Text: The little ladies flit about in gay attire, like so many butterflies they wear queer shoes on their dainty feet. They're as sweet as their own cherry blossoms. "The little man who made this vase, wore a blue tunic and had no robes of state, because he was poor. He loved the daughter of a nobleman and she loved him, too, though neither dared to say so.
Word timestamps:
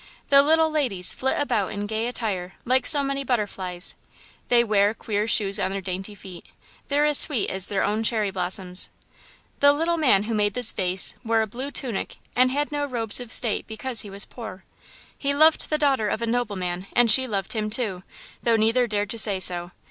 The 0.29 0.41
little 0.41 0.71
ladies 0.71 1.13
flit 1.13 1.39
about 1.39 1.71
in 1.71 1.85
gay 1.85 2.07
attire, 2.07 2.55
like 2.65 2.87
so 2.87 3.03
many 3.03 3.23
butterflies 3.23 3.93
they 4.47 4.63
wear 4.63 4.95
queer 4.95 5.27
shoes 5.27 5.59
on 5.59 5.69
their 5.69 5.79
dainty 5.79 6.15
feet. 6.15 6.47
They're 6.87 7.05
as 7.05 7.19
sweet 7.19 7.51
as 7.51 7.67
their 7.67 7.83
own 7.83 8.01
cherry 8.01 8.31
blossoms. 8.31 8.89
"The 9.59 9.71
little 9.71 9.97
man 9.97 10.23
who 10.23 10.33
made 10.33 10.55
this 10.55 10.71
vase, 10.71 11.13
wore 11.23 11.43
a 11.43 11.45
blue 11.45 11.69
tunic 11.69 12.17
and 12.35 12.49
had 12.49 12.71
no 12.71 12.85
robes 12.85 13.19
of 13.19 13.31
state, 13.31 13.67
because 13.67 14.01
he 14.01 14.09
was 14.09 14.25
poor. 14.25 14.63
He 15.15 15.35
loved 15.35 15.69
the 15.69 15.77
daughter 15.77 16.09
of 16.09 16.23
a 16.23 16.25
nobleman 16.25 16.87
and 16.93 17.11
she 17.11 17.27
loved 17.27 17.53
him, 17.53 17.69
too, 17.69 18.01
though 18.41 18.55
neither 18.55 18.87
dared 18.87 19.11
to 19.11 19.19
say 19.19 19.39
so. 19.39 19.69